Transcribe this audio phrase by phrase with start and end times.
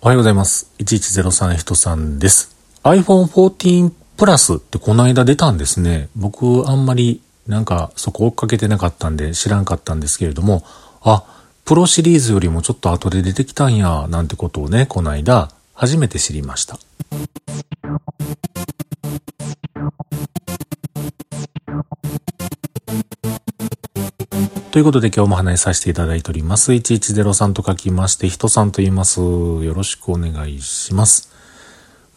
[0.00, 0.70] おはようございます。
[0.78, 2.54] 1103人さんです。
[2.84, 6.08] iPhone 14 Plus ってこの間出たんですね。
[6.14, 10.62] 僕あんまりなんかそこ追っかけてなかったんで知らんかったんですけれども、
[11.02, 11.24] あ、
[11.64, 16.78] プロシリーズよりもちょっと後で出てきたんや、なんてことをね、この間初めて知りました。
[24.70, 26.72] ということで今日も話させていただいております。
[26.72, 29.18] 1103と書きまして、人さんと言います。
[29.18, 31.30] よろしくお願いします。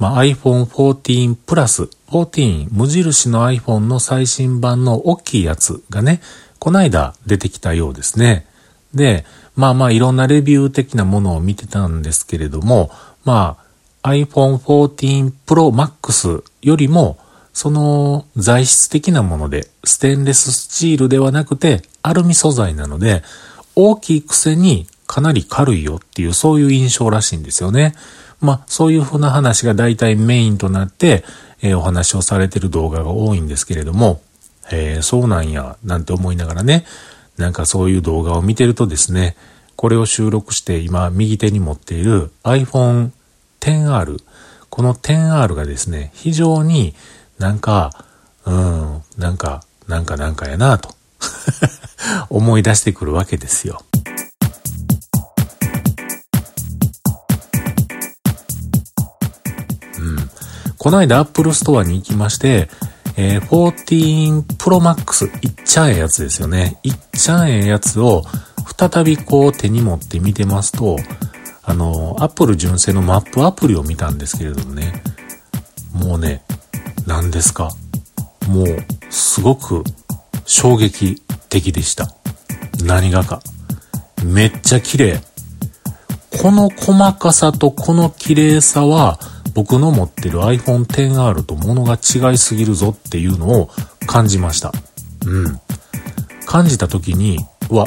[0.00, 6.20] まあ、iPhone 14 Plus、14、無印の iPhone の最新版の大きいやつがね、
[6.58, 8.46] こないだ出てきたようですね。
[8.94, 9.24] で、
[9.54, 12.90] まあまあいろんなレビュー的なものを見てたんですけれども、
[13.24, 13.58] ま
[14.02, 17.16] あ iPhone 14 Pro Max よりも
[17.52, 23.22] その材質的なもので、ステンレススチールではなくて、アルミ素材なので、
[23.74, 27.94] 大きいくせにかなり軽いよっていう、そういう印象らしいんですよね。
[28.40, 31.24] まあ、そういうふうな話が大体メインとなって、
[31.62, 34.22] えー、お話をされてる動画が多いんですけれども、
[34.72, 36.84] えー、そうなんや、なんて思いながらね、
[37.36, 39.36] なんかそういう動画を見てるとですね、
[39.76, 43.10] これを収録して今右手に持っている iPhone
[43.60, 44.18] XR、
[44.68, 46.94] この XR がですね、非常に
[47.40, 47.90] なんか、
[48.44, 50.94] うん、なんか、なんかなんかやなと
[52.28, 53.82] 思い出してくるわけですよ。
[59.98, 60.30] うん。
[60.76, 62.68] この間アップルストアに行きまして、
[63.16, 66.76] えー、14 Pro Max、いっちゃんええやつですよね。
[66.82, 68.22] いっちゃんええやつを
[68.78, 70.98] 再びこう手に持って見てますと、
[71.62, 75.02] あの、アップル純正のマップアプリを見たんですけれどもね、
[75.94, 76.42] もうね、
[77.10, 77.70] 何ですか？
[78.46, 78.66] もう、
[79.10, 79.82] すごく
[80.46, 82.14] 衝撃的でした。
[82.84, 83.42] 何がか。
[84.24, 85.20] めっちゃ綺麗。
[86.40, 89.18] この細かさとこの綺麗さは、
[89.54, 93.70] 僕の持ってる iPhone XR と物が違いすぎるぞっていうのを
[94.06, 94.72] 感じました。
[95.26, 95.60] うん。
[96.46, 97.40] 感じた時に、
[97.70, 97.86] うわ、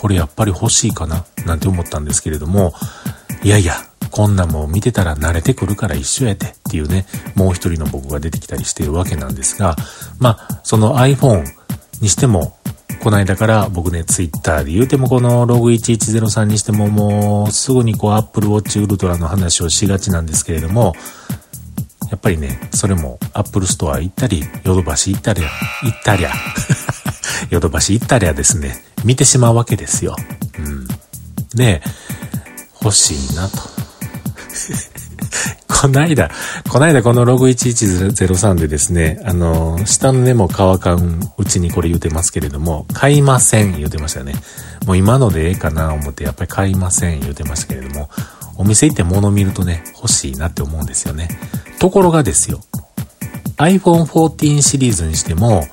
[0.00, 2.72] これやっぱり欲しいかななんて思ったんですけれども、
[3.42, 3.74] いやいや、
[4.10, 9.76] こんなもん見てたら慣れてくるから一緒やてっていうね、もう一人の僕が出てきたりしてるわけなんですが、
[10.18, 11.44] まあ、その iPhone
[12.00, 12.56] にしても、
[13.02, 20.94] この間から僕ね、ツイッターで言うてもこのログ1103にしてももうすぐにこう Apple Watch Ultra の話をしがちなんですけれども、
[22.10, 26.32] やっぱりね、それも Apple Store 行ったり、ヨドバシ行ったり、行ったりゃ、
[27.50, 30.16] ヨドバシ行ったりゃですね、見てしまうわけですよ。
[30.58, 30.88] うん。
[31.54, 31.82] で、
[32.82, 33.79] 欲しいなと。
[35.68, 36.30] こないだ、
[36.68, 44.34] こないだこのログ1103でですね、あの、下の根も乾かんうちにこれ言うてますけれども、買いません言うてましたよね。
[44.86, 48.10] もう今のでええかな思ってやっぱり買いません言うてましたけれども、
[48.56, 51.28] お店行って物見るとね、欲しいなって思うんですよね。
[51.78, 52.60] ところがですよ、
[53.56, 55.66] iPhone 14シリーズにしても、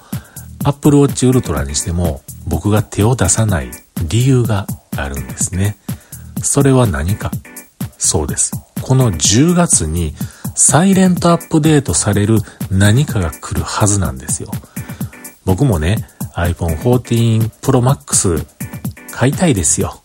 [0.63, 3.71] Apple Watch Ultra にしても、僕が手を出さない
[4.07, 5.77] 理由があるんですね。
[6.41, 7.31] それは何か？
[7.97, 8.51] そうです。
[8.87, 10.13] この10月に
[10.55, 12.37] サイレントアップデートされる
[12.71, 14.49] 何かが来るはずなんですよ。
[15.43, 18.45] 僕もね、iPhone 14 Pro Max
[19.11, 19.99] 買いたいですよ。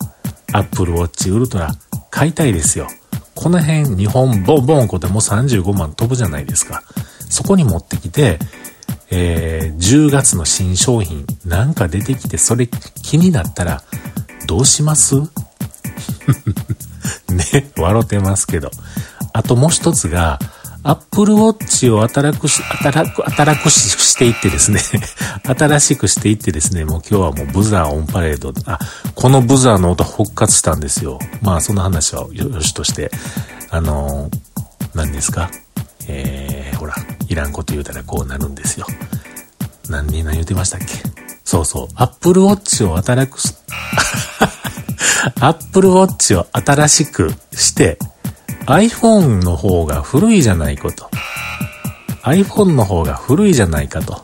[0.51, 1.69] Apple Watch Ultra
[2.09, 2.89] 買いたいですよ。
[3.35, 6.83] この辺日本ボンボンこでも35万飛ぶじゃないですか。
[7.29, 8.37] そこに持ってきて、
[9.11, 13.81] えー、10月の新商品なんか出てきてそれ気になったら
[14.45, 15.15] どうします？
[17.33, 18.71] ね、笑ってますけど。
[19.33, 20.39] あともう一つが、
[20.85, 24.81] アップルウォッチを新くし、新く、新くししていってですね。
[25.47, 28.79] 新しくしていってですね、もう今日はもうブザーオンパレード、あ、
[29.15, 31.19] このブザーの音復活したんですよ。
[31.41, 33.11] まあその話はよしとして、
[33.69, 34.37] あのー、
[34.93, 35.49] 何ですか？
[36.07, 36.95] えー、ほら、
[37.29, 38.85] いらんこと言うたらこうなるんですよ。
[39.87, 40.87] 何に何言ってましたっけ？
[41.45, 43.53] そうそう、アップルウォッチを新くし、
[45.39, 47.97] Apple Watch を新しくして
[48.65, 51.09] iPhone の方が古いじゃないかと。
[52.23, 54.21] iPhone の方が古いじゃないかと。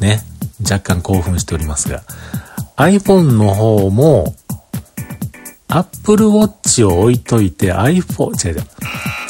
[0.00, 0.22] ね。
[0.62, 2.02] 若干興奮しておりますが。
[2.76, 4.34] iPhone の方も
[5.68, 8.64] Apple Watch を置いといて iPhone、違う違う。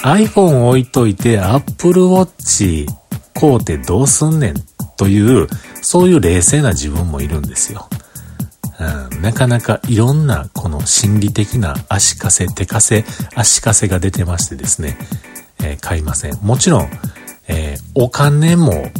[0.02, 2.86] iPhone 置いといて Apple Watch
[3.34, 4.54] 買うてどうすんねん
[4.96, 5.48] という、
[5.82, 7.88] そういう冷静な自分もいるんですよ。
[8.80, 13.04] うん、なかなかいろんなこの心理的な足かせ、手かせ、
[13.34, 14.96] 足かせが出てましてですね、
[15.62, 16.36] えー、買いません。
[16.40, 16.88] もちろん、
[17.46, 18.90] えー、お金も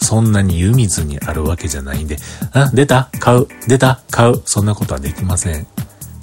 [0.00, 2.16] そんなに湯水にあるわけじゃないんで、
[2.52, 5.66] あ、出た買う出た買うそんなことはできません。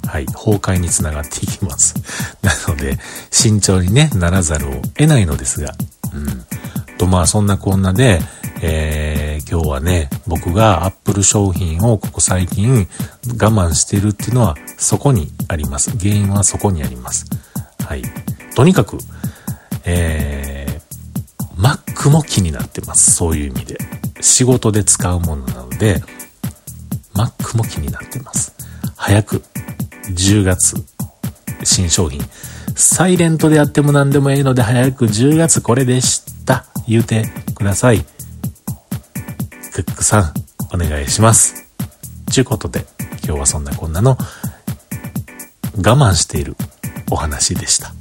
[0.06, 1.94] はい、崩壊につながっていきます。
[2.42, 2.98] なので、
[3.30, 5.74] 慎重にね、ならざるを得ないのですが、
[6.12, 6.44] うん。
[6.98, 8.20] と、まあ、そんなこんなで、
[8.60, 9.15] えー、
[9.48, 12.88] 今日はね、僕がアップル商品をここ最近
[13.40, 15.96] 我慢してるっていうのはそこにあります。
[15.98, 17.26] 原因はそこにあります。
[17.84, 18.02] はい。
[18.56, 18.98] とにかく、
[19.84, 23.12] えー、Mac も気になってます。
[23.12, 23.78] そういう意味で。
[24.20, 26.02] 仕事で使うものなので、
[27.14, 28.52] Mac も気になってます。
[28.96, 29.42] 早く、
[30.10, 30.76] 10月、
[31.62, 32.20] 新商品。
[32.74, 36.64] サイレントでやっても何でもいいので、早く10月これでした。
[36.88, 38.04] 言うてください。
[39.76, 40.32] クックさん、
[40.74, 41.68] お願いします。
[42.32, 42.86] ちゅうことで、
[43.22, 44.16] 今日はそんなこんなの
[45.76, 46.56] 我慢している
[47.10, 47.92] お話でした。